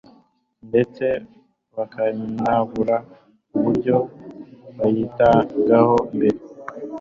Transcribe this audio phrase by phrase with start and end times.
[0.69, 1.05] ndetse
[1.75, 2.97] bakanabura
[3.55, 3.97] uburyo
[4.79, 6.39] yabitagaho mbere,